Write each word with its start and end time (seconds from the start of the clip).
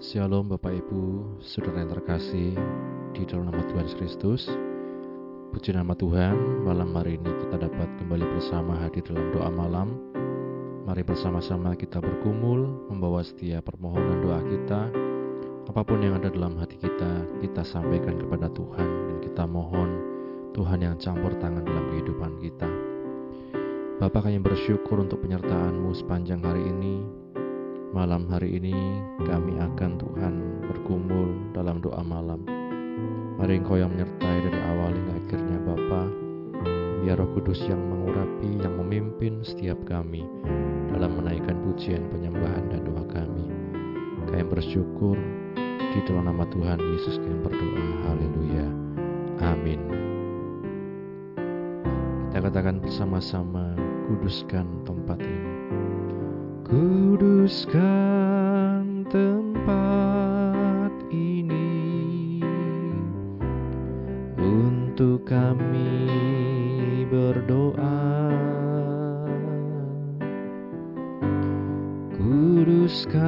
Shalom 0.00 0.48
Bapak 0.48 0.72
Ibu, 0.72 1.28
Saudara 1.44 1.84
yang 1.84 1.92
terkasih 1.92 2.56
di 3.12 3.20
dalam 3.28 3.52
nama 3.52 3.60
Tuhan 3.68 3.84
Kristus. 4.00 4.48
Puji 5.52 5.76
nama 5.76 5.92
Tuhan, 5.92 6.64
malam 6.64 6.96
hari 6.96 7.20
ini 7.20 7.28
kita 7.28 7.68
dapat 7.68 7.84
kembali 8.00 8.24
bersama 8.32 8.80
hadir 8.80 9.04
dalam 9.04 9.28
doa 9.28 9.52
malam. 9.52 10.00
Mari 10.88 11.04
bersama-sama 11.04 11.76
kita 11.76 12.00
berkumul, 12.00 12.88
membawa 12.88 13.20
setiap 13.20 13.68
permohonan 13.68 14.24
doa 14.24 14.40
kita. 14.40 14.88
Apa 15.68 15.84
pun 15.84 16.00
yang 16.00 16.16
ada 16.16 16.32
dalam 16.32 16.56
hati 16.56 16.80
kita, 16.80 17.28
kita 17.44 17.60
sampaikan 17.60 18.16
kepada 18.16 18.48
Tuhan 18.56 18.88
dan 19.04 19.16
kita 19.20 19.44
mohon 19.44 20.00
Tuhan 20.56 20.80
yang 20.80 20.96
campur 20.96 21.36
tangan 21.36 21.60
dalam 21.60 21.92
kehidupan 21.92 22.40
kita. 22.40 22.72
Bapak 24.00 24.32
kami 24.32 24.40
bersyukur 24.40 24.96
untuk 24.96 25.20
penyertaan-Mu 25.20 25.92
sepanjang 25.92 26.40
hari 26.40 26.64
ini, 26.72 27.19
Malam 27.90 28.30
hari 28.30 28.62
ini 28.62 28.70
kami 29.26 29.58
akan 29.58 29.98
Tuhan 29.98 30.34
bergumul 30.62 31.50
dalam 31.50 31.82
doa 31.82 31.98
malam. 32.06 32.46
Mari 33.34 33.58
Engkau 33.58 33.82
yang 33.82 33.90
menyertai 33.90 34.46
dari 34.46 34.60
awal 34.62 34.94
hingga 34.94 35.14
akhirnya 35.18 35.58
Bapa. 35.66 36.02
Biar 37.02 37.18
Roh 37.18 37.34
Kudus 37.34 37.58
yang 37.66 37.82
mengurapi, 37.82 38.62
yang 38.62 38.78
memimpin 38.78 39.42
setiap 39.42 39.74
kami 39.90 40.22
dalam 40.94 41.18
menaikkan 41.18 41.58
pujian, 41.66 42.06
penyembahan 42.14 42.70
dan 42.70 42.86
doa 42.86 43.02
kami. 43.10 43.50
Kami 44.30 44.44
bersyukur 44.46 45.18
di 45.90 45.98
dalam 46.06 46.30
nama 46.30 46.46
Tuhan 46.46 46.78
Yesus 46.78 47.18
kami 47.18 47.42
berdoa. 47.42 47.86
Haleluya. 48.06 48.66
Amin. 49.50 49.82
Kita 52.30 52.38
katakan 52.38 52.78
bersama-sama, 52.78 53.74
kuduskan 54.06 54.86
tempat 54.86 55.18
ini. 55.18 55.39
Kuduskan 56.70 57.82
tempat 59.10 60.94
ini 61.10 62.38
untuk 64.38 65.26
kami 65.26 66.06
berdoa. 67.10 68.30
Kuduskan 72.14 73.18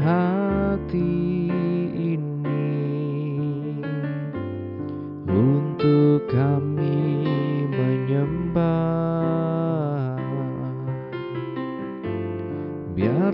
hati 0.00 1.52
ini 1.92 2.72
untuk 5.28 6.24
kami 6.32 6.73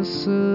biar 0.00 0.49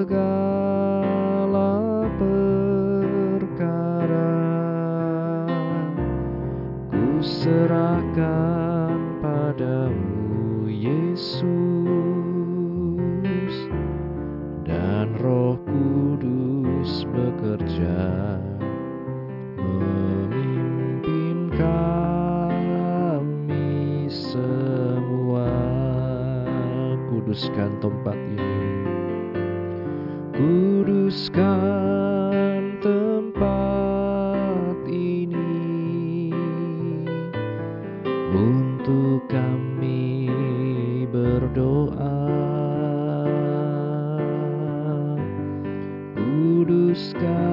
kuduskan 46.95 47.44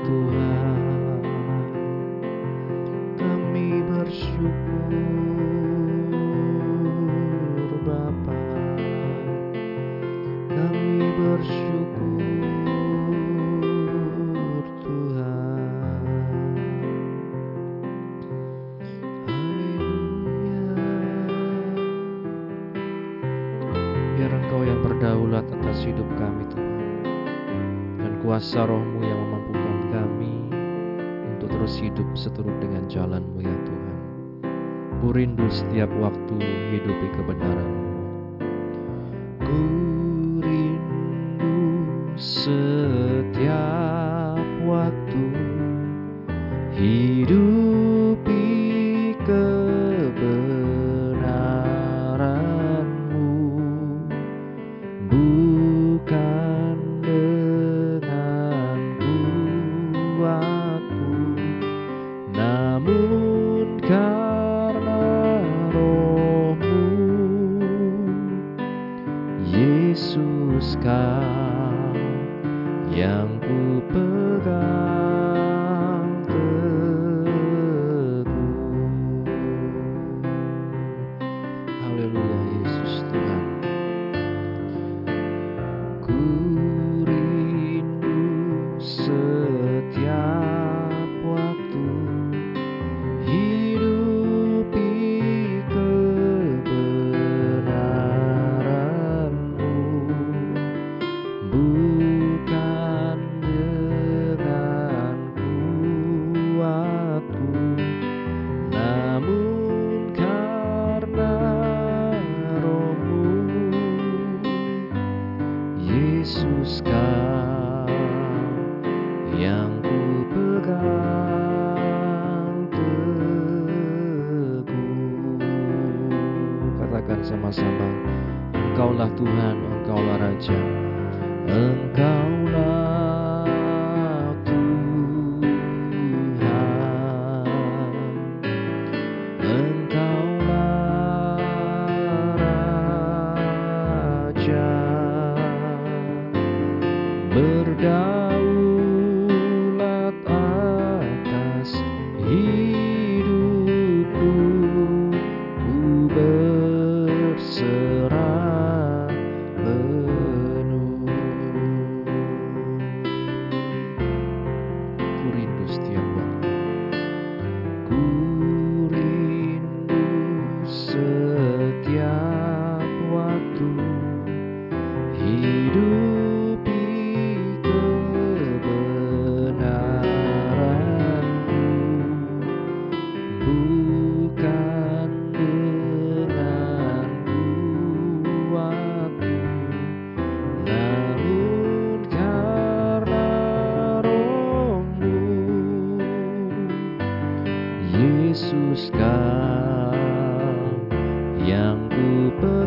Tuhan 0.00 0.51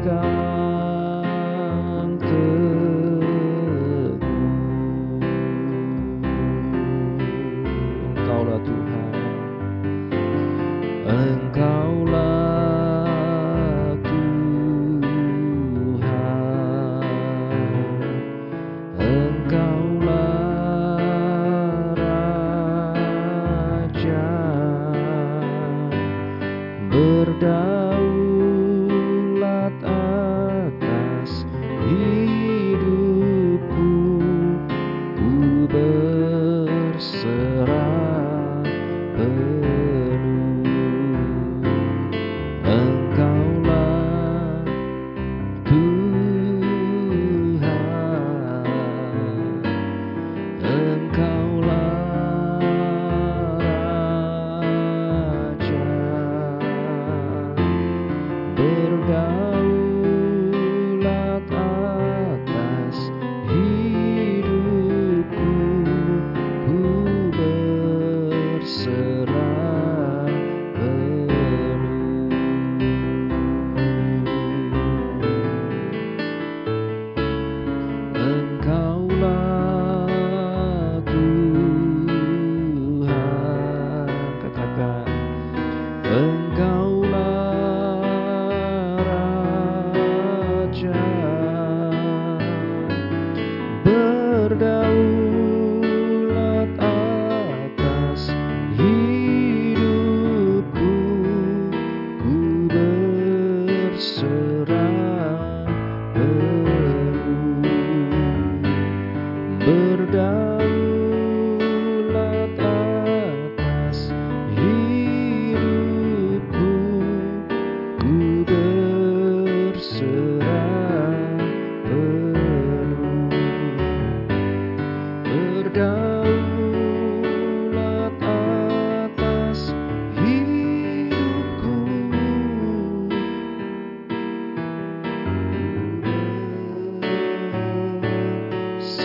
ku 0.05 0.44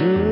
soon. 0.01 0.30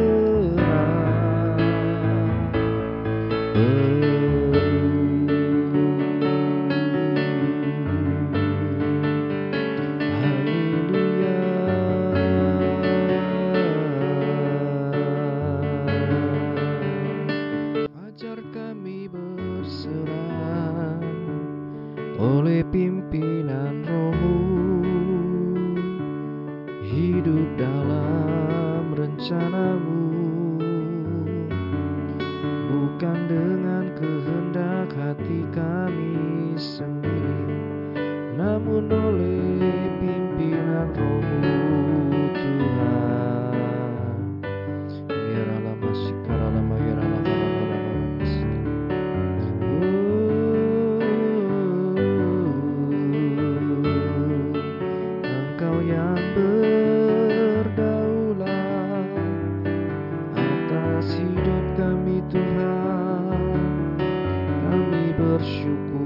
Kami 65.39 65.98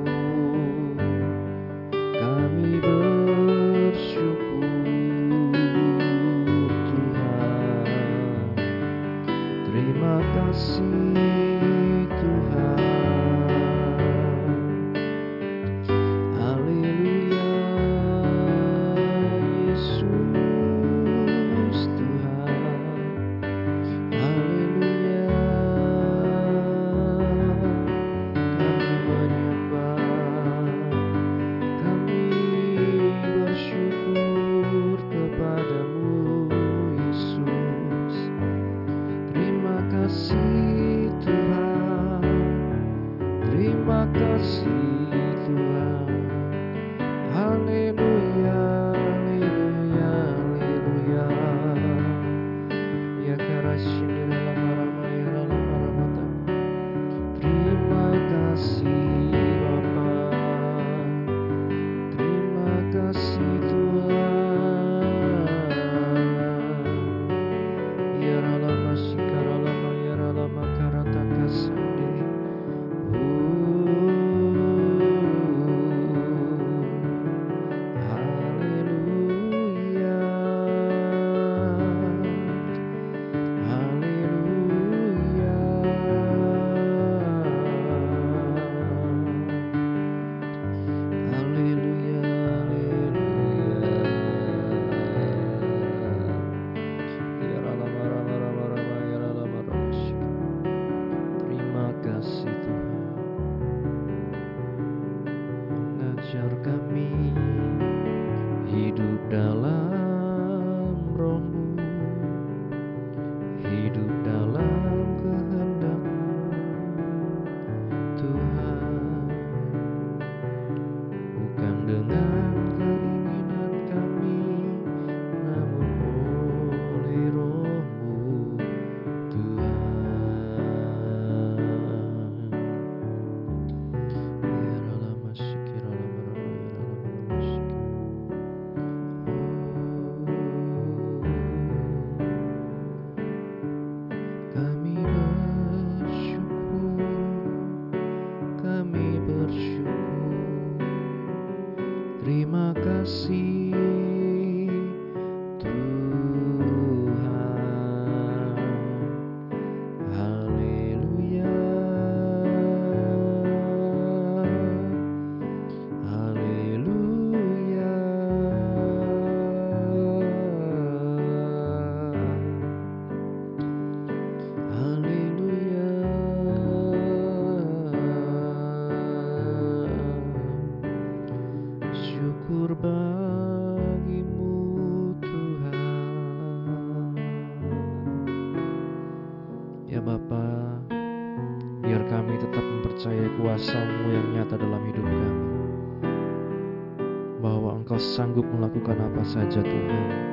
saja 199.24 199.62
Tuhan 199.62 200.32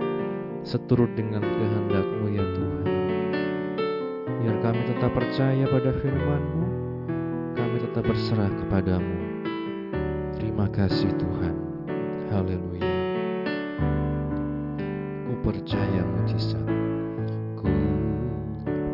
Seturut 0.59 1.09
dengan 1.15 1.39
kehendak-Mu 1.39 2.27
ya 2.35 2.43
Tuhan. 2.43 2.87
Biar 4.43 4.55
kami 4.59 4.81
tetap 4.91 5.11
percaya 5.15 5.65
pada 5.65 5.91
firman-Mu 6.03 6.67
Kami 7.55 7.77
tetap 7.79 8.03
berserah 8.07 8.51
kepadamu. 8.63 9.17
Terima 10.35 10.67
kasih 10.71 11.11
Tuhan. 11.15 11.55
Haleluya. 12.31 12.95
Ku 15.27 15.33
percaya 15.43 16.03
mujizat. 16.03 16.67
Ku 17.59 17.71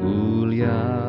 Ku 0.00 0.44
lihat 0.48 1.05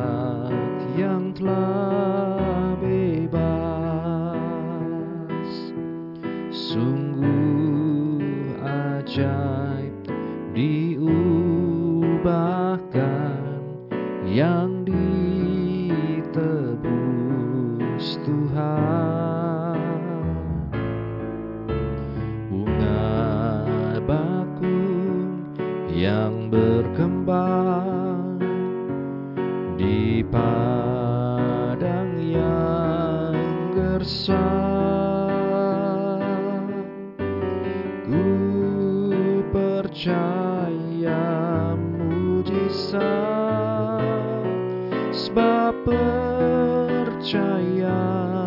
percaya 47.28 48.37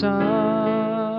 Tuhan 0.00 1.18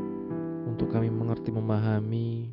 untuk 0.81 0.97
kami 0.97 1.13
mengerti 1.13 1.53
memahami, 1.53 2.49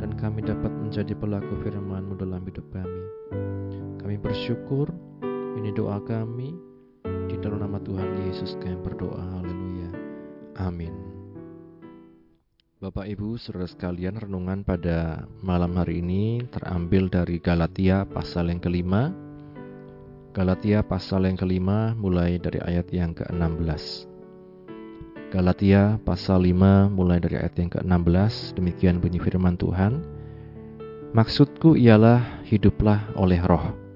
dan 0.00 0.16
kami 0.16 0.40
dapat 0.40 0.72
menjadi 0.80 1.12
pelaku 1.12 1.60
firman-Mu 1.60 2.16
dalam 2.16 2.40
hidup 2.48 2.64
kami. 2.72 3.04
Kami 4.00 4.16
bersyukur 4.16 4.88
ini 5.60 5.68
doa 5.76 6.00
kami 6.00 6.56
di 7.28 7.36
dalam 7.36 7.60
nama 7.60 7.76
Tuhan 7.84 8.24
Yesus 8.24 8.56
kami 8.64 8.80
berdoa. 8.80 9.44
Haleluya. 9.44 9.92
Amin. 10.56 10.96
Bapak 12.80 13.04
Ibu, 13.12 13.36
saudara 13.36 13.68
sekalian, 13.68 14.16
renungan 14.16 14.64
pada 14.64 15.28
malam 15.44 15.76
hari 15.76 16.00
ini 16.00 16.40
terambil 16.48 17.12
dari 17.12 17.44
Galatia 17.44 18.08
pasal 18.08 18.48
yang 18.48 18.64
kelima. 18.64 19.12
Galatia 20.32 20.80
pasal 20.80 21.28
yang 21.28 21.36
kelima 21.36 21.92
mulai 21.92 22.40
dari 22.40 22.56
ayat 22.64 22.88
yang 22.88 23.12
ke-16. 23.12 24.09
Galatia 25.30 25.96
pasal 26.02 26.50
5 26.50 26.90
mulai 26.90 27.22
dari 27.22 27.38
ayat 27.38 27.54
yang 27.54 27.70
ke-16, 27.70 28.58
demikian 28.58 28.98
bunyi 28.98 29.22
firman 29.22 29.54
Tuhan. 29.54 30.02
Maksudku 31.14 31.78
ialah 31.78 32.42
hiduplah 32.46 33.14
oleh 33.14 33.38
roh 33.38 33.90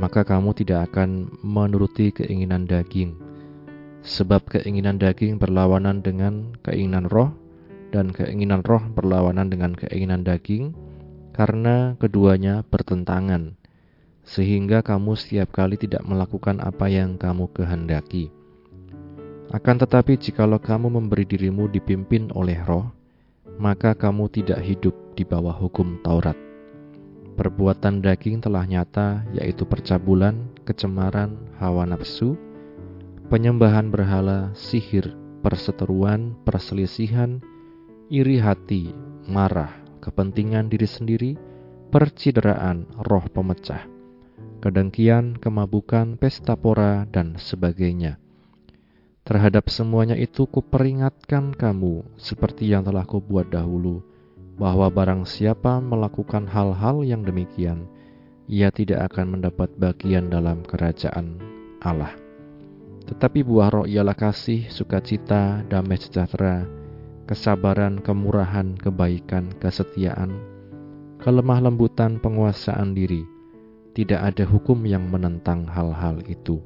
maka 0.00 0.24
kamu 0.24 0.50
tidak 0.56 0.92
akan 0.92 1.30
menuruti 1.46 2.14
keinginan 2.14 2.64
daging. 2.64 3.14
Sebab 4.02 4.50
keinginan 4.50 4.98
daging 4.98 5.38
berlawanan 5.38 6.02
dengan 6.02 6.56
keinginan 6.66 7.06
roh, 7.06 7.30
dan 7.92 8.10
keinginan 8.10 8.64
roh 8.64 8.82
berlawanan 8.82 9.52
dengan 9.52 9.76
keinginan 9.76 10.24
daging, 10.24 10.74
karena 11.36 11.94
keduanya 12.02 12.66
bertentangan, 12.66 13.54
sehingga 14.26 14.82
kamu 14.82 15.14
setiap 15.14 15.54
kali 15.54 15.78
tidak 15.78 16.02
melakukan 16.02 16.58
apa 16.58 16.90
yang 16.90 17.14
kamu 17.14 17.46
kehendaki. 17.54 18.34
Akan 19.52 19.76
tetapi, 19.76 20.16
jikalau 20.16 20.56
kamu 20.56 20.96
memberi 20.96 21.28
dirimu 21.28 21.68
dipimpin 21.68 22.32
oleh 22.32 22.56
roh, 22.64 22.88
maka 23.60 23.92
kamu 23.92 24.32
tidak 24.32 24.64
hidup 24.64 24.96
di 25.12 25.28
bawah 25.28 25.52
hukum 25.52 26.00
Taurat. 26.00 26.36
Perbuatan 27.36 28.00
daging 28.00 28.40
telah 28.40 28.64
nyata, 28.64 29.28
yaitu 29.36 29.68
percabulan, 29.68 30.48
kecemaran, 30.64 31.36
hawa 31.60 31.84
nafsu, 31.84 32.32
penyembahan 33.28 33.92
berhala, 33.92 34.56
sihir, 34.56 35.12
perseteruan, 35.44 36.32
perselisihan, 36.48 37.44
iri 38.08 38.40
hati, 38.40 38.96
marah, 39.28 39.72
kepentingan 40.00 40.72
diri 40.72 40.88
sendiri, 40.88 41.32
percideraan, 41.92 42.88
roh 43.04 43.28
pemecah, 43.28 43.84
kedengkian, 44.64 45.36
kemabukan, 45.36 46.16
pesta 46.16 46.56
pora, 46.56 47.04
dan 47.12 47.36
sebagainya. 47.36 48.21
Terhadap 49.22 49.70
semuanya 49.70 50.18
itu 50.18 50.50
kuperingatkan 50.50 51.54
kamu 51.54 52.02
seperti 52.18 52.66
yang 52.66 52.82
telah 52.82 53.06
kubuat 53.06 53.54
dahulu, 53.54 54.02
bahwa 54.58 54.90
barang 54.90 55.22
siapa 55.30 55.78
melakukan 55.78 56.50
hal-hal 56.50 57.06
yang 57.06 57.22
demikian, 57.22 57.86
ia 58.50 58.74
tidak 58.74 59.14
akan 59.14 59.38
mendapat 59.38 59.70
bagian 59.78 60.26
dalam 60.26 60.66
kerajaan 60.66 61.38
Allah. 61.78 62.18
Tetapi 63.06 63.46
buah 63.46 63.70
roh 63.70 63.86
ialah 63.86 64.14
kasih, 64.18 64.66
sukacita, 64.70 65.62
damai 65.70 66.02
sejahtera, 66.02 66.66
kesabaran, 67.26 68.02
kemurahan, 68.02 68.74
kebaikan, 68.74 69.54
kesetiaan, 69.62 70.34
kelemah 71.22 71.62
lembutan, 71.62 72.18
penguasaan 72.18 72.94
diri. 72.94 73.22
Tidak 73.92 74.18
ada 74.18 74.42
hukum 74.48 74.82
yang 74.88 75.06
menentang 75.06 75.68
hal-hal 75.68 76.24
itu. 76.26 76.58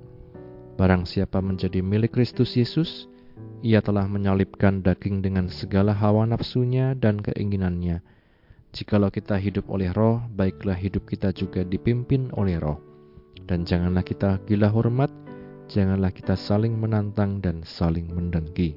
Barang 0.76 1.08
siapa 1.08 1.40
menjadi 1.40 1.80
milik 1.80 2.20
Kristus 2.20 2.52
Yesus, 2.52 3.08
ia 3.64 3.80
telah 3.80 4.04
menyalibkan 4.04 4.84
daging 4.84 5.24
dengan 5.24 5.48
segala 5.48 5.96
hawa 5.96 6.28
nafsunya 6.28 6.92
dan 6.92 7.24
keinginannya. 7.24 8.04
Jikalau 8.76 9.08
kita 9.08 9.40
hidup 9.40 9.72
oleh 9.72 9.88
roh, 9.96 10.20
baiklah 10.36 10.76
hidup 10.76 11.08
kita 11.08 11.32
juga 11.32 11.64
dipimpin 11.64 12.28
oleh 12.36 12.60
roh. 12.60 12.76
Dan 13.48 13.64
janganlah 13.64 14.04
kita 14.04 14.36
gila 14.44 14.68
hormat, 14.68 15.08
janganlah 15.72 16.12
kita 16.12 16.36
saling 16.36 16.76
menantang 16.76 17.40
dan 17.40 17.64
saling 17.64 18.12
mendengki. 18.12 18.76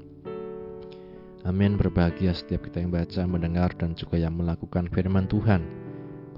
Amin 1.44 1.76
berbahagia 1.76 2.32
setiap 2.32 2.64
kita 2.64 2.80
yang 2.80 2.96
baca, 2.96 3.28
mendengar, 3.28 3.76
dan 3.76 3.92
juga 3.92 4.16
yang 4.16 4.40
melakukan 4.40 4.88
firman 4.96 5.28
Tuhan. 5.28 5.68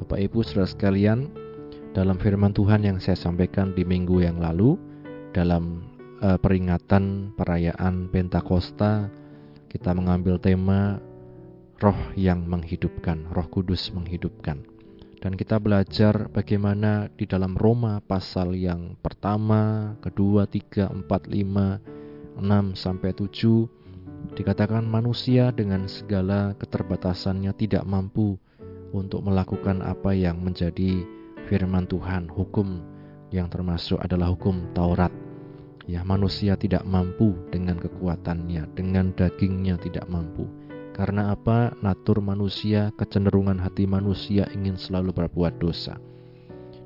Bapak 0.01 0.17
Ibu 0.25 0.41
saudara 0.41 0.65
sekalian, 0.65 1.29
dalam 1.93 2.17
firman 2.17 2.49
Tuhan 2.49 2.81
yang 2.81 2.97
saya 2.97 3.13
sampaikan 3.13 3.77
di 3.77 3.85
minggu 3.85 4.25
yang 4.25 4.41
lalu, 4.41 4.73
dalam 5.31 5.87
uh, 6.21 6.37
peringatan 6.37 7.35
perayaan 7.35 8.07
Pentakosta 8.11 9.09
kita 9.71 9.95
mengambil 9.95 10.35
tema 10.35 10.99
roh 11.79 11.97
yang 12.13 12.45
menghidupkan, 12.45 13.25
roh 13.31 13.47
kudus 13.47 13.89
menghidupkan. 13.95 14.61
Dan 15.21 15.37
kita 15.37 15.61
belajar 15.61 16.27
bagaimana 16.33 17.07
di 17.13 17.29
dalam 17.29 17.53
Roma 17.53 18.01
pasal 18.01 18.57
yang 18.57 18.97
pertama, 18.99 19.93
kedua, 20.01 20.49
tiga, 20.49 20.89
empat, 20.89 21.29
lima, 21.29 21.77
enam, 22.41 22.73
sampai 22.73 23.13
tujuh, 23.13 23.69
dikatakan 24.33 24.81
manusia 24.81 25.53
dengan 25.53 25.85
segala 25.85 26.57
keterbatasannya 26.57 27.53
tidak 27.53 27.85
mampu 27.85 28.35
untuk 28.91 29.21
melakukan 29.23 29.85
apa 29.85 30.11
yang 30.11 30.41
menjadi 30.41 31.05
firman 31.45 31.85
Tuhan, 31.85 32.25
hukum 32.27 32.81
yang 33.29 33.47
termasuk 33.47 34.01
adalah 34.01 34.33
hukum 34.33 34.73
Taurat 34.73 35.20
Ya, 35.91 36.07
manusia 36.07 36.55
tidak 36.55 36.87
mampu 36.87 37.35
dengan 37.51 37.75
kekuatannya, 37.75 38.71
dengan 38.79 39.11
dagingnya 39.11 39.75
tidak 39.75 40.07
mampu. 40.07 40.47
Karena 40.95 41.35
apa? 41.35 41.75
Natur 41.83 42.23
manusia, 42.23 42.95
kecenderungan 42.95 43.59
hati 43.59 43.83
manusia 43.83 44.47
ingin 44.55 44.79
selalu 44.79 45.11
berbuat 45.11 45.59
dosa. 45.59 45.99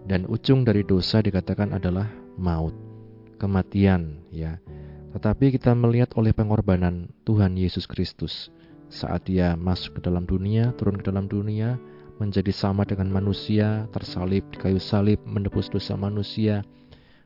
Dan 0.09 0.25
ujung 0.25 0.65
dari 0.65 0.81
dosa 0.81 1.21
dikatakan 1.21 1.77
adalah 1.77 2.09
maut, 2.33 2.73
kematian, 3.37 4.25
ya. 4.33 4.57
Tetapi 5.13 5.53
kita 5.53 5.77
melihat 5.77 6.09
oleh 6.17 6.33
pengorbanan 6.33 7.13
Tuhan 7.29 7.61
Yesus 7.61 7.85
Kristus 7.85 8.49
saat 8.89 9.29
dia 9.29 9.53
masuk 9.53 10.01
ke 10.01 10.09
dalam 10.09 10.25
dunia, 10.25 10.73
turun 10.81 10.97
ke 10.97 11.05
dalam 11.05 11.29
dunia, 11.29 11.77
menjadi 12.17 12.49
sama 12.49 12.89
dengan 12.89 13.13
manusia, 13.13 13.85
tersalib 13.93 14.49
di 14.49 14.57
kayu 14.57 14.81
salib, 14.81 15.21
menebus 15.29 15.69
dosa 15.69 15.93
manusia, 15.93 16.65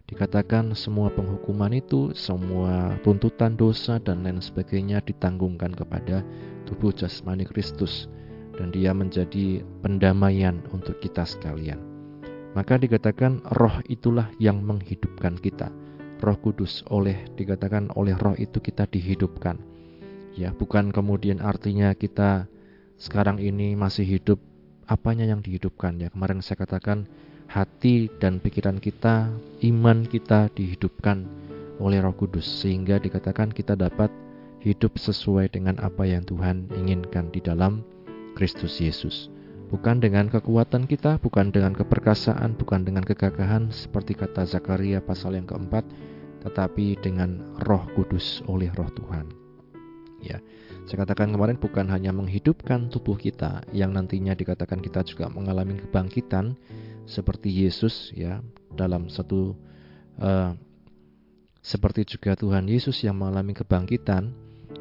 Dikatakan 0.10 0.74
semua 0.74 1.14
penghukuman 1.14 1.70
itu, 1.70 2.10
semua 2.18 2.98
tuntutan 3.06 3.54
dosa 3.54 4.02
dan 4.02 4.26
lain 4.26 4.42
sebagainya 4.42 5.06
ditanggungkan 5.06 5.70
kepada 5.78 6.26
tubuh 6.66 6.90
jasmani 6.90 7.46
Kristus 7.46 8.10
dan 8.58 8.74
dia 8.74 8.90
menjadi 8.90 9.62
pendamaian 9.86 10.66
untuk 10.74 10.98
kita 10.98 11.30
sekalian. 11.30 11.78
Maka 12.58 12.82
dikatakan 12.82 13.46
roh 13.54 13.78
itulah 13.86 14.34
yang 14.42 14.66
menghidupkan 14.66 15.38
kita. 15.38 15.70
Roh 16.20 16.36
Kudus 16.42 16.84
oleh 16.90 17.30
dikatakan 17.38 17.94
oleh 17.94 18.18
roh 18.18 18.34
itu 18.36 18.58
kita 18.60 18.90
dihidupkan. 18.90 19.62
Ya, 20.34 20.52
bukan 20.58 20.90
kemudian 20.90 21.40
artinya 21.40 21.94
kita 21.94 22.50
sekarang 22.98 23.38
ini 23.40 23.78
masih 23.78 24.04
hidup 24.04 24.42
apanya 24.90 25.30
yang 25.30 25.46
dihidupkan 25.46 26.02
ya. 26.02 26.10
Kemarin 26.10 26.42
saya 26.42 26.66
katakan 26.66 27.06
hati 27.50 28.14
dan 28.22 28.38
pikiran 28.38 28.78
kita, 28.78 29.34
iman 29.66 30.06
kita 30.06 30.54
dihidupkan 30.54 31.26
oleh 31.82 31.98
Roh 31.98 32.14
Kudus 32.14 32.46
sehingga 32.46 33.02
dikatakan 33.02 33.50
kita 33.50 33.74
dapat 33.74 34.14
hidup 34.62 34.96
sesuai 35.02 35.50
dengan 35.50 35.82
apa 35.82 36.06
yang 36.06 36.22
Tuhan 36.22 36.70
inginkan 36.78 37.34
di 37.34 37.42
dalam 37.42 37.82
Kristus 38.38 38.78
Yesus. 38.78 39.34
Bukan 39.70 40.02
dengan 40.02 40.30
kekuatan 40.30 40.86
kita, 40.86 41.22
bukan 41.22 41.50
dengan 41.54 41.74
keperkasaan, 41.74 42.58
bukan 42.58 42.86
dengan 42.86 43.06
kegagahan 43.06 43.70
seperti 43.70 44.18
kata 44.18 44.46
Zakaria 44.46 45.02
pasal 45.02 45.38
yang 45.38 45.46
keempat, 45.46 45.86
tetapi 46.46 46.98
dengan 47.02 47.58
Roh 47.66 47.86
Kudus 47.98 48.46
oleh 48.50 48.70
Roh 48.74 48.90
Tuhan. 48.94 49.30
Ya, 50.20 50.42
saya 50.90 51.06
katakan 51.06 51.32
kemarin 51.32 51.62
bukan 51.62 51.86
hanya 51.94 52.10
menghidupkan 52.10 52.90
tubuh 52.90 53.16
kita 53.16 53.62
yang 53.72 53.94
nantinya 53.94 54.34
dikatakan 54.34 54.82
kita 54.82 55.06
juga 55.06 55.30
mengalami 55.30 55.78
kebangkitan, 55.80 56.58
seperti 57.10 57.50
Yesus 57.50 58.14
ya 58.14 58.46
dalam 58.70 59.10
satu 59.10 59.58
uh, 60.22 60.54
seperti 61.60 62.06
juga 62.06 62.38
Tuhan 62.38 62.70
Yesus 62.70 63.04
yang 63.04 63.20
mengalami 63.20 63.52
kebangkitan, 63.52 64.32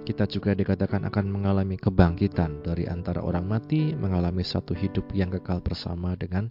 kita 0.07 0.31
juga 0.31 0.55
dikatakan 0.55 1.03
akan 1.11 1.27
mengalami 1.27 1.75
kebangkitan 1.75 2.63
dari 2.63 2.87
antara 2.87 3.25
orang 3.25 3.49
mati, 3.49 3.97
mengalami 3.99 4.47
satu 4.47 4.77
hidup 4.77 5.11
yang 5.11 5.33
kekal 5.33 5.59
bersama 5.59 6.15
dengan 6.15 6.47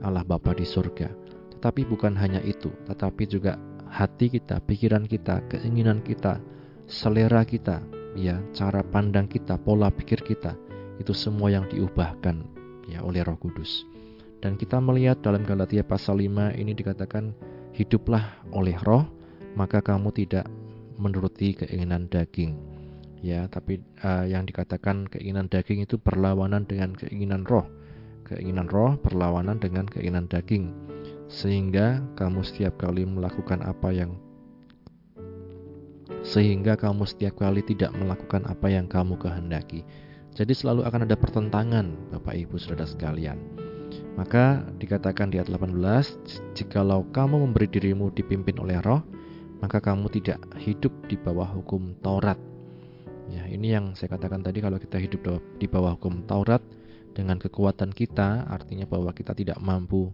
Allah 0.00 0.24
Bapa 0.24 0.56
di 0.56 0.64
surga. 0.64 1.12
Tetapi 1.58 1.84
bukan 1.84 2.16
hanya 2.16 2.40
itu, 2.46 2.72
tetapi 2.88 3.28
juga 3.28 3.60
hati 3.90 4.32
kita, 4.32 4.62
pikiran 4.64 5.04
kita, 5.04 5.44
keinginan 5.52 6.00
kita, 6.00 6.40
selera 6.88 7.44
kita, 7.44 7.84
ya, 8.16 8.40
cara 8.56 8.80
pandang 8.80 9.28
kita, 9.28 9.60
pola 9.60 9.92
pikir 9.92 10.24
kita, 10.24 10.56
itu 10.96 11.12
semua 11.12 11.52
yang 11.52 11.68
diubahkan 11.68 12.40
ya 12.88 13.04
oleh 13.04 13.20
Roh 13.20 13.36
Kudus. 13.36 13.97
Dan 14.38 14.54
kita 14.54 14.78
melihat 14.78 15.18
dalam 15.18 15.42
Galatia 15.42 15.82
pasal 15.82 16.22
5 16.22 16.54
ini 16.54 16.70
dikatakan 16.70 17.34
hiduplah 17.74 18.38
oleh 18.54 18.78
roh, 18.86 19.06
maka 19.58 19.82
kamu 19.82 20.14
tidak 20.14 20.46
menuruti 20.98 21.58
keinginan 21.58 22.06
daging. 22.06 22.54
Ya, 23.18 23.50
tapi 23.50 23.82
uh, 24.06 24.22
yang 24.30 24.46
dikatakan 24.46 25.10
keinginan 25.10 25.50
daging 25.50 25.82
itu 25.82 25.98
berlawanan 25.98 26.70
dengan 26.70 26.94
keinginan 26.94 27.42
roh. 27.50 27.66
Keinginan 28.22 28.70
roh 28.70 28.94
berlawanan 28.94 29.58
dengan 29.58 29.90
keinginan 29.90 30.30
daging. 30.30 30.70
Sehingga 31.26 31.98
kamu 32.14 32.46
setiap 32.46 32.78
kali 32.78 33.02
melakukan 33.02 33.60
apa 33.66 33.90
yang 33.90 34.14
sehingga 36.24 36.74
kamu 36.74 37.06
setiap 37.06 37.40
kali 37.40 37.62
tidak 37.62 37.94
melakukan 37.94 38.42
apa 38.48 38.66
yang 38.68 38.90
kamu 38.90 39.16
kehendaki. 39.16 39.86
Jadi 40.34 40.52
selalu 40.54 40.84
akan 40.86 41.06
ada 41.08 41.16
pertentangan 41.18 41.86
Bapak 42.14 42.34
Ibu 42.36 42.58
Saudara 42.58 42.86
sekalian. 42.86 43.67
Maka 44.18 44.66
dikatakan 44.82 45.30
di 45.30 45.38
ayat 45.38 45.46
18, 45.46 45.78
jikalau 46.58 47.06
kamu 47.14 47.46
memberi 47.46 47.70
dirimu 47.70 48.10
dipimpin 48.10 48.58
oleh 48.58 48.82
roh, 48.82 48.98
maka 49.62 49.78
kamu 49.78 50.10
tidak 50.10 50.42
hidup 50.58 50.90
di 51.06 51.14
bawah 51.14 51.46
hukum 51.46 51.94
Taurat. 52.02 52.34
Ya, 53.30 53.46
ini 53.46 53.70
yang 53.70 53.94
saya 53.94 54.18
katakan 54.18 54.42
tadi 54.42 54.58
kalau 54.58 54.82
kita 54.82 54.98
hidup 54.98 55.38
di 55.62 55.70
bawah 55.70 55.94
hukum 55.94 56.26
Taurat 56.26 56.58
dengan 57.14 57.38
kekuatan 57.38 57.94
kita, 57.94 58.50
artinya 58.50 58.90
bahwa 58.90 59.14
kita 59.14 59.38
tidak 59.38 59.62
mampu 59.62 60.10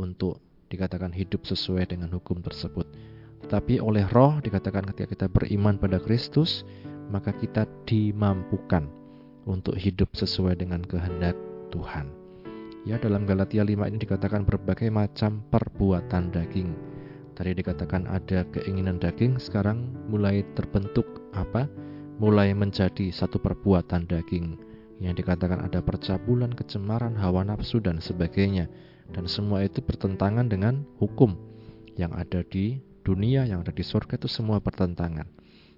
untuk 0.00 0.40
dikatakan 0.72 1.12
hidup 1.12 1.44
sesuai 1.44 1.92
dengan 1.92 2.08
hukum 2.08 2.40
tersebut. 2.40 2.88
Tetapi 3.44 3.84
oleh 3.84 4.08
roh 4.08 4.40
dikatakan 4.40 4.88
ketika 4.88 5.12
kita 5.12 5.26
beriman 5.28 5.76
pada 5.76 6.00
Kristus, 6.00 6.64
maka 7.12 7.36
kita 7.36 7.68
dimampukan 7.84 8.88
untuk 9.44 9.76
hidup 9.76 10.08
sesuai 10.16 10.56
dengan 10.56 10.80
kehendak 10.80 11.36
Tuhan. 11.68 12.21
Ya, 12.82 12.98
dalam 12.98 13.30
Galatia 13.30 13.62
5 13.62 13.86
ini 13.86 14.02
dikatakan 14.02 14.42
berbagai 14.42 14.90
macam 14.90 15.46
perbuatan 15.54 16.34
daging. 16.34 16.74
Tadi 17.38 17.54
dikatakan 17.54 18.10
ada 18.10 18.42
keinginan 18.50 18.98
daging, 18.98 19.38
sekarang 19.38 19.94
mulai 20.10 20.42
terbentuk 20.58 21.06
apa? 21.30 21.70
Mulai 22.18 22.50
menjadi 22.58 23.14
satu 23.14 23.38
perbuatan 23.38 24.10
daging. 24.10 24.58
Yang 24.98 25.22
dikatakan 25.22 25.62
ada 25.62 25.78
percabulan, 25.78 26.50
kecemaran, 26.58 27.14
hawa 27.14 27.46
nafsu 27.46 27.78
dan 27.78 28.02
sebagainya. 28.02 28.66
Dan 29.14 29.30
semua 29.30 29.62
itu 29.62 29.78
bertentangan 29.78 30.50
dengan 30.50 30.82
hukum 30.98 31.38
yang 31.94 32.10
ada 32.18 32.42
di 32.42 32.82
dunia, 33.06 33.46
yang 33.46 33.62
ada 33.62 33.70
di 33.70 33.86
surga 33.86 34.18
itu 34.18 34.26
semua 34.26 34.58
bertentangan. 34.58 35.30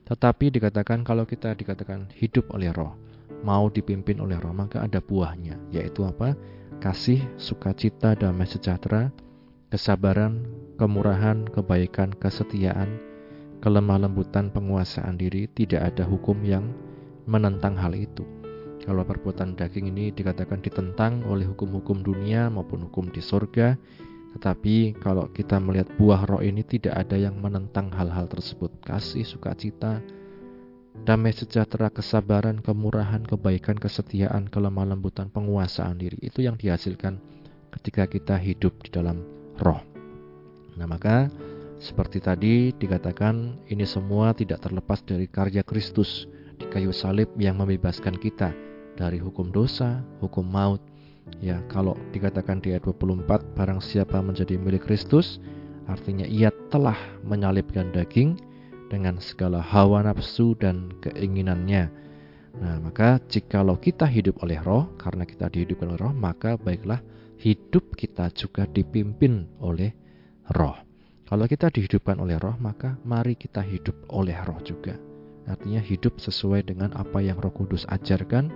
Tetapi 0.09 0.57
dikatakan 0.57 1.05
kalau 1.05 1.29
kita 1.29 1.53
dikatakan 1.53 2.09
hidup 2.17 2.49
oleh 2.57 2.73
roh, 2.73 2.97
mau 3.45 3.69
dipimpin 3.69 4.19
oleh 4.25 4.41
roh, 4.41 4.57
maka 4.57 4.81
ada 4.81 5.05
buahnya, 5.05 5.61
yaitu 5.69 6.03
apa? 6.09 6.33
kasih, 6.83 7.23
sukacita, 7.41 8.13
damai 8.13 8.45
sejahtera, 8.45 9.09
kesabaran, 9.73 10.45
kemurahan, 10.77 11.49
kebaikan, 11.49 12.13
kesetiaan, 12.13 13.01
kelemah 13.65 14.05
lembutan, 14.05 14.53
penguasaan 14.53 15.17
diri, 15.17 15.49
tidak 15.49 15.95
ada 15.95 16.05
hukum 16.05 16.45
yang 16.45 16.69
menentang 17.25 17.79
hal 17.81 17.97
itu. 17.97 18.25
Kalau 18.85 19.01
perbuatan 19.01 19.57
daging 19.57 19.89
ini 19.97 20.13
dikatakan 20.13 20.61
ditentang 20.61 21.25
oleh 21.25 21.49
hukum-hukum 21.49 22.05
dunia 22.05 22.53
maupun 22.53 22.85
hukum 22.85 23.09
di 23.09 23.25
surga, 23.25 23.81
tetapi 24.37 25.01
kalau 25.01 25.33
kita 25.33 25.57
melihat 25.57 25.89
buah 25.97 26.29
roh 26.29 26.45
ini 26.45 26.61
tidak 26.69 26.93
ada 27.07 27.17
yang 27.17 27.41
menentang 27.41 27.89
hal-hal 27.97 28.29
tersebut. 28.29 28.69
Kasih, 28.85 29.25
sukacita, 29.25 30.05
damai 31.03 31.35
sejahtera, 31.35 31.91
kesabaran, 31.91 32.63
kemurahan, 32.63 33.27
kebaikan, 33.27 33.75
kesetiaan, 33.75 34.47
kelemah 34.47 34.95
lembutan, 34.95 35.27
penguasaan 35.27 35.99
diri. 35.99 36.23
Itu 36.23 36.47
yang 36.47 36.55
dihasilkan 36.55 37.19
ketika 37.75 38.07
kita 38.07 38.39
hidup 38.39 38.79
di 38.87 38.95
dalam 38.95 39.27
roh. 39.59 39.83
Nah, 40.79 40.87
maka 40.87 41.27
seperti 41.83 42.23
tadi 42.23 42.71
dikatakan 42.71 43.67
ini 43.67 43.83
semua 43.83 44.31
tidak 44.31 44.63
terlepas 44.63 45.03
dari 45.03 45.27
karya 45.27 45.67
Kristus 45.67 46.31
di 46.55 46.71
kayu 46.71 46.95
salib 46.95 47.35
yang 47.35 47.59
membebaskan 47.59 48.15
kita 48.15 48.55
dari 48.95 49.19
hukum 49.19 49.51
dosa, 49.51 49.99
hukum 50.23 50.47
maut. 50.47 50.79
Ya, 51.43 51.59
kalau 51.67 51.99
dikatakan 52.15 52.63
di 52.63 52.71
ayat 52.71 52.87
24 52.87 53.27
barang 53.59 53.81
siapa 53.83 54.23
menjadi 54.23 54.55
milik 54.55 54.87
Kristus, 54.87 55.43
artinya 55.91 56.25
ia 56.25 56.55
telah 56.71 56.97
menyalibkan 57.27 57.91
daging 57.91 58.39
dengan 58.89 59.21
segala 59.21 59.61
hawa 59.61 60.05
nafsu 60.05 60.57
dan 60.59 60.93
keinginannya. 61.01 61.89
Nah, 62.55 62.79
maka 62.79 63.19
jikalau 63.27 63.75
kita 63.81 64.07
hidup 64.07 64.39
oleh 64.45 64.63
roh, 64.63 64.87
karena 64.95 65.27
kita 65.27 65.51
dihidupkan 65.51 65.91
oleh 65.91 66.01
roh, 66.01 66.15
maka 66.15 66.55
baiklah 66.55 67.03
hidup 67.43 67.99
kita 67.99 68.31
juga 68.31 68.65
dipimpin 68.71 69.49
oleh 69.59 69.91
roh. 70.55 70.79
Kalau 71.25 71.51
kita 71.51 71.73
dihidupkan 71.73 72.21
oleh 72.23 72.39
roh, 72.39 72.55
maka 72.63 72.95
mari 73.03 73.35
kita 73.35 73.65
hidup 73.65 73.97
oleh 74.13 74.37
roh 74.47 74.61
juga. 74.63 74.95
Artinya 75.45 75.83
hidup 75.83 76.23
sesuai 76.23 76.69
dengan 76.69 76.95
apa 76.95 77.21
yang 77.21 77.37
roh 77.43 77.53
kudus 77.53 77.85
ajarkan, 77.91 78.49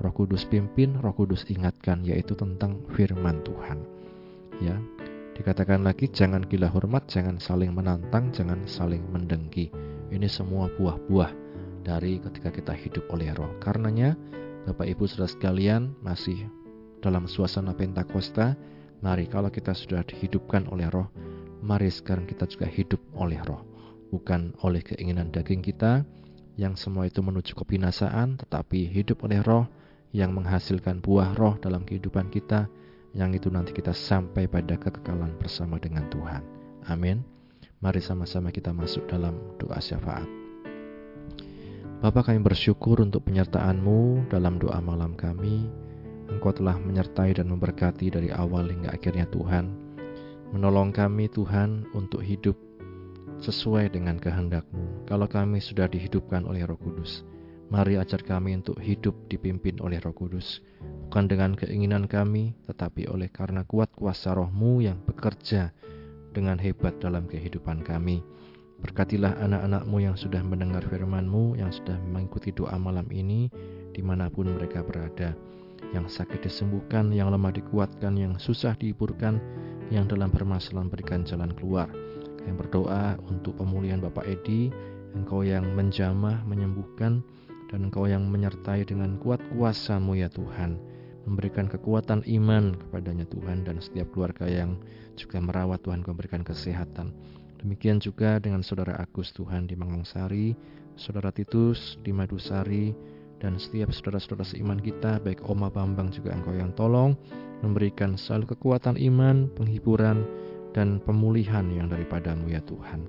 roh 0.00 0.14
kudus 0.14 0.48
pimpin, 0.48 0.96
roh 0.98 1.12
kudus 1.12 1.44
ingatkan, 1.52 2.00
yaitu 2.02 2.32
tentang 2.34 2.80
firman 2.96 3.44
Tuhan. 3.44 3.78
Ya, 4.62 4.78
Dikatakan 5.34 5.82
lagi 5.82 6.06
jangan 6.06 6.46
gila 6.46 6.70
hormat, 6.70 7.10
jangan 7.10 7.42
saling 7.42 7.74
menantang, 7.74 8.30
jangan 8.30 8.62
saling 8.70 9.02
mendengki. 9.10 9.66
Ini 10.14 10.30
semua 10.30 10.70
buah-buah 10.78 11.34
dari 11.82 12.22
ketika 12.22 12.54
kita 12.54 12.70
hidup 12.70 13.02
oleh 13.10 13.34
roh. 13.34 13.50
Karenanya 13.58 14.14
Bapak 14.62 14.86
Ibu 14.86 15.10
Saudara 15.10 15.26
sekalian 15.26 15.98
masih 16.06 16.38
dalam 17.02 17.26
suasana 17.26 17.74
Pentakosta, 17.74 18.54
mari 19.02 19.26
kalau 19.26 19.50
kita 19.50 19.74
sudah 19.74 20.06
dihidupkan 20.06 20.70
oleh 20.70 20.86
roh, 20.86 21.10
mari 21.66 21.90
sekarang 21.90 22.30
kita 22.30 22.46
juga 22.46 22.70
hidup 22.70 23.02
oleh 23.18 23.42
roh. 23.42 23.66
Bukan 24.14 24.54
oleh 24.62 24.86
keinginan 24.86 25.34
daging 25.34 25.66
kita 25.66 26.06
yang 26.54 26.78
semua 26.78 27.10
itu 27.10 27.26
menuju 27.26 27.58
kebinasaan, 27.58 28.38
tetapi 28.38 28.86
hidup 28.86 29.26
oleh 29.26 29.42
roh 29.42 29.66
yang 30.14 30.30
menghasilkan 30.30 31.02
buah 31.02 31.34
roh 31.34 31.58
dalam 31.58 31.82
kehidupan 31.82 32.30
kita 32.30 32.70
yang 33.14 33.30
itu 33.30 33.46
nanti 33.48 33.70
kita 33.70 33.94
sampai 33.94 34.50
pada 34.50 34.74
kekekalan 34.74 35.38
bersama 35.38 35.78
dengan 35.78 36.10
Tuhan. 36.10 36.42
Amin. 36.90 37.22
Mari 37.78 38.02
sama-sama 38.02 38.50
kita 38.50 38.74
masuk 38.74 39.06
dalam 39.06 39.38
doa 39.56 39.78
syafaat. 39.78 40.26
Bapa 42.02 42.20
kami 42.20 42.42
bersyukur 42.42 43.00
untuk 43.00 43.24
penyertaan-Mu 43.24 44.28
dalam 44.28 44.60
doa 44.60 44.76
malam 44.82 45.16
kami. 45.16 45.64
Engkau 46.28 46.52
telah 46.52 46.76
menyertai 46.76 47.38
dan 47.38 47.48
memberkati 47.48 48.12
dari 48.12 48.28
awal 48.34 48.68
hingga 48.68 48.92
akhirnya 48.92 49.24
Tuhan. 49.30 49.72
Menolong 50.52 50.92
kami 50.92 51.30
Tuhan 51.30 51.88
untuk 51.96 52.20
hidup 52.20 52.58
sesuai 53.40 53.94
dengan 53.94 54.20
kehendak-Mu. 54.20 55.08
Kalau 55.08 55.28
kami 55.28 55.60
sudah 55.60 55.88
dihidupkan 55.88 56.44
oleh 56.44 56.64
Roh 56.64 56.80
Kudus, 56.80 57.24
mari 57.72 57.96
ajar 57.96 58.20
kami 58.20 58.58
untuk 58.58 58.80
hidup 58.80 59.14
dipimpin 59.30 59.80
oleh 59.80 60.00
Roh 60.02 60.16
Kudus. 60.16 60.60
Bukan 61.08 61.30
dengan 61.30 61.54
keinginan 61.54 62.10
kami, 62.10 62.58
tetapi 62.66 63.06
oleh 63.08 63.30
karena 63.30 63.62
kuat 63.64 63.92
kuasa 63.94 64.34
rohmu 64.34 64.82
yang 64.82 64.98
bekerja 65.06 65.70
dengan 66.34 66.58
hebat 66.58 66.98
dalam 66.98 67.30
kehidupan 67.30 67.86
kami. 67.86 68.20
Berkatilah 68.82 69.38
anak-anakmu 69.40 69.96
yang 70.02 70.16
sudah 70.18 70.42
mendengar 70.42 70.82
firmanmu, 70.84 71.56
yang 71.56 71.70
sudah 71.70 71.96
mengikuti 72.10 72.50
doa 72.50 72.74
malam 72.76 73.06
ini, 73.14 73.48
di 73.94 74.02
mana 74.02 74.28
pun 74.28 74.50
mereka 74.50 74.82
berada 74.82 75.32
yang 75.94 76.10
sakit 76.10 76.42
disembuhkan, 76.42 77.14
yang 77.14 77.30
lemah 77.30 77.54
dikuatkan, 77.54 78.18
yang 78.18 78.34
susah 78.36 78.74
dihiburkan, 78.76 79.38
yang 79.94 80.10
dalam 80.10 80.28
permasalahan 80.34 80.90
berikan 80.90 81.22
jalan 81.22 81.54
keluar. 81.54 81.86
Yang 82.44 82.66
berdoa 82.66 83.16
untuk 83.30 83.56
pemulihan 83.56 84.02
Bapak 84.02 84.26
Edi, 84.26 84.68
Engkau 85.14 85.46
yang 85.46 85.64
menjamah, 85.78 86.42
menyembuhkan, 86.42 87.22
dan 87.70 87.88
Engkau 87.88 88.04
yang 88.08 88.26
menyertai 88.28 88.84
dengan 88.84 89.16
kuat 89.20 89.40
kuasamu 89.52 90.18
ya 90.18 90.28
Tuhan. 90.32 90.76
Memberikan 91.24 91.64
kekuatan 91.68 92.20
iman 92.28 92.76
kepadanya 92.76 93.24
Tuhan 93.28 93.64
dan 93.64 93.80
setiap 93.80 94.12
keluarga 94.12 94.44
yang 94.44 94.76
juga 95.16 95.40
merawat 95.40 95.80
Tuhan 95.80 96.04
memberikan 96.04 96.44
kesehatan. 96.44 97.16
Demikian 97.64 97.96
juga 97.96 98.36
dengan 98.36 98.60
Saudara 98.60 99.00
Agus 99.00 99.32
Tuhan 99.32 99.64
di 99.64 99.72
Mangangsari, 99.72 100.52
Saudara 101.00 101.32
Titus 101.32 101.96
di 102.04 102.12
Madusari, 102.12 102.92
dan 103.40 103.56
setiap 103.56 103.88
saudara-saudara 103.88 104.44
seiman 104.44 104.80
kita, 104.80 105.16
baik 105.24 105.44
Oma 105.48 105.72
Bambang 105.72 106.12
juga 106.12 106.36
Engkau 106.36 106.52
yang 106.52 106.76
tolong, 106.76 107.16
memberikan 107.64 108.20
selalu 108.20 108.52
kekuatan 108.52 109.00
iman, 109.00 109.48
penghiburan, 109.56 110.28
dan 110.74 111.00
pemulihan 111.00 111.64
yang 111.70 111.88
daripadamu 111.88 112.50
ya 112.52 112.60
Tuhan. 112.66 113.06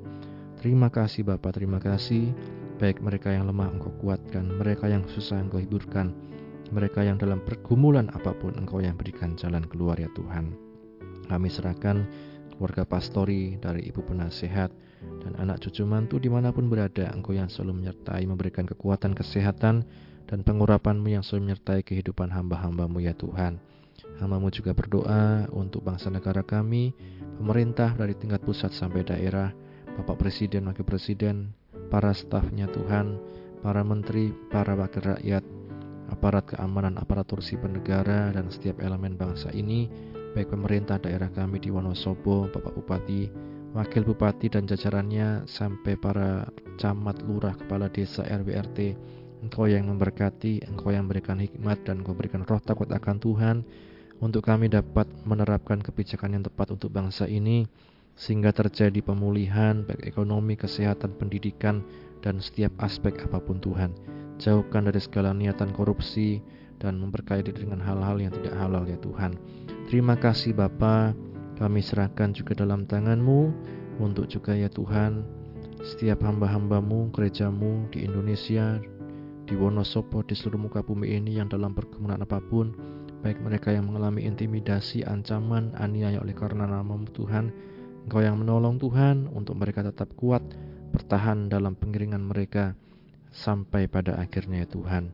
Terima 0.62 0.88
kasih 0.88 1.28
Bapak, 1.28 1.60
terima 1.60 1.82
kasih. 1.82 2.32
Baik 2.76 3.00
mereka 3.00 3.32
yang 3.32 3.48
lemah 3.48 3.72
Engkau 3.72 3.88
kuatkan, 4.04 4.52
mereka 4.60 4.92
yang 4.92 5.08
susah 5.08 5.40
Engkau 5.40 5.64
hiburkan, 5.64 6.12
mereka 6.76 7.08
yang 7.08 7.16
dalam 7.16 7.40
pergumulan 7.40 8.12
apa 8.12 8.36
pun 8.36 8.52
Engkau 8.60 8.84
yang 8.84 9.00
berikan 9.00 9.40
jalan 9.40 9.64
keluar 9.64 9.96
ya 9.96 10.12
Tuhan. 10.12 10.52
Kami 11.32 11.48
serahkan 11.48 12.04
keluarga 12.52 12.84
pastori 12.84 13.56
dari 13.64 13.88
Ibu 13.88 14.04
Penasehat 14.12 14.76
dan 15.24 15.34
anak 15.40 15.64
cucu 15.64 15.88
mantu 15.88 16.20
di 16.20 16.28
mana 16.28 16.52
pun 16.52 16.68
berada 16.68 17.08
Engkau 17.16 17.32
yang 17.32 17.48
selalu 17.48 17.80
menyertai 17.80 18.28
memberikan 18.28 18.68
kekuatan 18.68 19.16
kesehatan 19.16 19.88
dan 20.28 20.40
pengurapanmu 20.44 21.16
yang 21.16 21.24
selalu 21.24 21.52
menyertai 21.52 21.80
kehidupan 21.80 22.28
hamba-hambamu 22.28 23.00
ya 23.00 23.16
Tuhan. 23.16 23.56
Hambamu 24.20 24.52
juga 24.52 24.76
berdoa 24.76 25.48
untuk 25.56 25.88
bangsa 25.88 26.12
negara 26.12 26.44
kami, 26.44 26.92
pemerintah 27.40 27.96
dari 27.96 28.16
tingkat 28.20 28.44
pusat 28.44 28.76
sampai 28.76 29.08
daerah, 29.08 29.56
Bapak 29.96 30.20
Presiden, 30.20 30.68
Wakil 30.68 30.84
Presiden, 30.84 31.56
para 31.90 32.12
stafnya 32.12 32.66
Tuhan, 32.72 33.18
para 33.62 33.82
menteri, 33.82 34.34
para 34.52 34.78
wakil 34.78 35.16
rakyat, 35.16 35.44
aparat 36.14 36.54
keamanan, 36.54 36.98
aparatur 37.02 37.42
sipil 37.42 37.74
negara, 37.74 38.30
dan 38.34 38.50
setiap 38.54 38.82
elemen 38.82 39.18
bangsa 39.18 39.50
ini, 39.54 39.90
baik 40.38 40.54
pemerintah 40.54 41.02
daerah 41.02 41.32
kami 41.34 41.58
di 41.58 41.74
Wonosobo, 41.74 42.50
Bapak 42.50 42.78
Bupati, 42.78 43.30
Wakil 43.76 44.08
Bupati 44.08 44.48
dan 44.48 44.64
jajarannya, 44.70 45.50
sampai 45.50 46.00
para 46.00 46.48
camat, 46.80 47.20
lurah, 47.28 47.58
kepala 47.60 47.92
desa, 47.92 48.24
RW, 48.24 48.56
RT, 48.56 48.80
Engkau 49.44 49.68
yang 49.68 49.92
memberkati, 49.92 50.64
Engkau 50.66 50.96
yang 50.96 51.06
memberikan 51.06 51.38
hikmat 51.38 51.84
dan 51.84 52.02
Engkau 52.02 52.16
berikan 52.16 52.42
roh 52.48 52.58
takut 52.58 52.88
akan 52.88 53.20
Tuhan 53.20 53.56
untuk 54.24 54.48
kami 54.48 54.72
dapat 54.72 55.06
menerapkan 55.28 55.84
kebijakan 55.84 56.40
yang 56.40 56.44
tepat 56.48 56.72
untuk 56.72 56.90
bangsa 56.90 57.28
ini 57.28 57.68
sehingga 58.16 58.56
terjadi 58.56 59.04
pemulihan 59.04 59.84
baik 59.84 60.08
ekonomi, 60.08 60.56
kesehatan, 60.56 61.16
pendidikan 61.20 61.84
dan 62.24 62.40
setiap 62.40 62.72
aspek 62.80 63.16
apa 63.28 63.40
pun 63.44 63.60
Tuhan. 63.60 63.92
Jauhkan 64.40 64.88
dari 64.88 65.00
segala 65.00 65.32
niatan 65.32 65.72
korupsi 65.72 66.44
dan 66.80 67.00
memberkati 67.00 67.56
dengan 67.56 67.80
hal-hal 67.80 68.20
yang 68.20 68.32
tidak 68.36 68.56
halal 68.56 68.84
ya 68.84 69.00
Tuhan. 69.00 69.40
Terima 69.88 70.20
kasih 70.20 70.52
Bapa, 70.56 71.16
kami 71.56 71.80
serahkan 71.80 72.36
juga 72.36 72.56
dalam 72.58 72.84
tangan-Mu 72.84 73.54
untuk 74.04 74.28
juga 74.28 74.52
ya 74.52 74.68
Tuhan 74.68 75.24
setiap 75.86 76.26
hamba-hambamu, 76.26 77.14
gerejamu 77.14 77.86
di 77.94 78.10
Indonesia, 78.10 78.82
di 79.46 79.54
Wonosobo, 79.54 80.26
di 80.26 80.34
seluruh 80.34 80.66
muka 80.66 80.82
bumi 80.82 81.14
ini 81.14 81.38
yang 81.38 81.46
dalam 81.46 81.78
pergumulan 81.78 82.26
apa 82.26 82.42
pun, 82.42 82.74
baik 83.22 83.38
mereka 83.46 83.70
yang 83.70 83.86
mengalami 83.86 84.26
intimidasi, 84.26 85.06
ancaman, 85.06 85.78
aniaya 85.78 86.18
oleh 86.18 86.34
karena 86.34 86.66
nama 86.66 86.98
Tuhan, 87.14 87.54
Engkau 88.06 88.22
yang 88.22 88.38
menolong 88.38 88.78
Tuhan 88.78 89.26
untuk 89.34 89.58
mereka 89.58 89.82
tetap 89.82 90.14
kuat, 90.14 90.46
bertahan 90.94 91.50
dalam 91.50 91.74
pengiringan 91.74 92.22
mereka 92.22 92.78
sampai 93.34 93.90
pada 93.90 94.22
akhirnya 94.22 94.64
ya 94.64 94.68
Tuhan. 94.70 95.10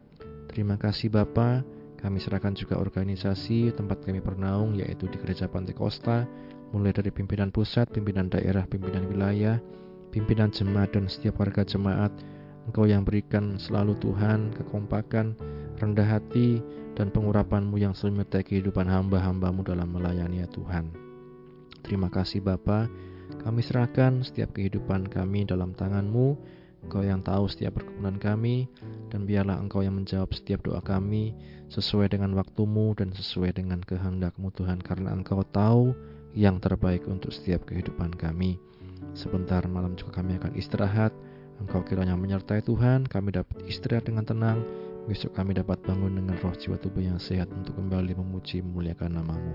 Terima 0.52 0.76
kasih 0.76 1.08
Bapa. 1.08 1.64
Kami 1.96 2.18
serahkan 2.20 2.58
juga 2.58 2.82
organisasi 2.82 3.72
tempat 3.78 4.04
kami 4.04 4.20
bernaung 4.20 4.76
yaitu 4.76 5.08
di 5.08 5.16
Gereja 5.22 5.48
Pantai 5.48 5.72
Kosta, 5.72 6.28
mulai 6.76 6.92
dari 6.92 7.14
pimpinan 7.14 7.54
pusat, 7.54 7.88
pimpinan 7.94 8.28
daerah, 8.28 8.68
pimpinan 8.68 9.08
wilayah, 9.08 9.62
pimpinan 10.12 10.52
jemaat 10.52 10.92
dan 10.92 11.08
setiap 11.08 11.40
warga 11.40 11.64
jemaat 11.64 12.12
Engkau 12.70 12.86
yang 12.86 13.02
berikan 13.02 13.58
selalu 13.58 13.98
Tuhan 13.98 14.54
kekompakan, 14.54 15.34
rendah 15.82 16.06
hati, 16.06 16.62
dan 16.94 17.10
pengurapanmu 17.10 17.80
yang 17.82 17.98
selalu 17.98 18.28
kehidupan 18.46 18.86
hamba-hambamu 18.86 19.66
dalam 19.66 19.90
melayani 19.90 20.46
ya 20.46 20.48
Tuhan. 20.52 21.01
Terima 21.82 22.08
kasih 22.08 22.40
Bapa, 22.46 22.88
kami 23.42 23.66
serahkan 23.66 24.22
setiap 24.22 24.54
kehidupan 24.54 25.10
kami 25.10 25.44
dalam 25.50 25.74
tanganmu, 25.74 26.38
Engkau 26.82 27.06
yang 27.06 27.22
tahu 27.22 27.46
setiap 27.46 27.78
perkebunan 27.78 28.18
kami, 28.18 28.66
dan 29.14 29.30
biarlah 29.30 29.62
Engkau 29.62 29.86
yang 29.86 29.98
menjawab 29.98 30.34
setiap 30.34 30.66
doa 30.66 30.82
kami 30.82 31.38
sesuai 31.70 32.10
dengan 32.10 32.34
waktumu 32.34 32.98
dan 32.98 33.14
sesuai 33.14 33.54
dengan 33.54 33.86
kehendakmu 33.86 34.50
Tuhan, 34.54 34.82
karena 34.82 35.14
Engkau 35.14 35.46
tahu 35.46 35.94
yang 36.34 36.58
terbaik 36.58 37.06
untuk 37.06 37.30
setiap 37.30 37.70
kehidupan 37.70 38.18
kami. 38.18 38.58
Sebentar 39.14 39.62
malam 39.70 39.94
juga 39.94 40.22
kami 40.22 40.42
akan 40.42 40.58
istirahat, 40.58 41.14
Engkau 41.62 41.86
kiranya 41.86 42.18
menyertai 42.18 42.66
Tuhan, 42.66 43.06
kami 43.06 43.38
dapat 43.38 43.62
istirahat 43.70 44.10
dengan 44.10 44.26
tenang, 44.26 44.66
besok 45.06 45.38
kami 45.38 45.54
dapat 45.54 45.78
bangun 45.86 46.18
dengan 46.18 46.34
roh 46.42 46.56
jiwa 46.58 46.82
tubuh 46.82 47.06
yang 47.06 47.22
sehat 47.22 47.50
untuk 47.54 47.78
kembali 47.78 48.18
memuji 48.18 48.66
memuliakan 48.66 49.22
namamu. 49.22 49.54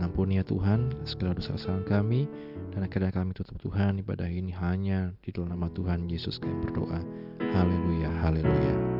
Mengampuni 0.00 0.40
ya 0.40 0.44
Tuhan 0.48 0.96
segala 1.04 1.36
dosa 1.36 1.60
kesalahan 1.60 1.84
kami, 1.84 2.24
dan 2.72 2.88
akhirnya 2.88 3.12
kami 3.12 3.36
tutup 3.36 3.60
Tuhan 3.60 4.00
ibadah 4.00 4.32
ini 4.32 4.48
hanya 4.48 5.12
di 5.20 5.28
dalam 5.28 5.52
nama 5.52 5.68
Tuhan 5.68 6.08
Yesus 6.08 6.40
kami 6.40 6.56
berdoa. 6.64 7.04
Haleluya, 7.52 8.08
haleluya. 8.24 8.99